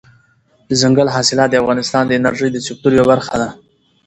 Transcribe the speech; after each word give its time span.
دځنګل 0.67 1.07
حاصلات 1.15 1.49
د 1.51 1.55
افغانستان 1.63 2.03
د 2.07 2.11
انرژۍ 2.19 2.49
د 2.51 2.57
سکتور 2.67 2.91
یوه 2.93 3.07
برخه 3.11 3.35
ده. 3.41 3.49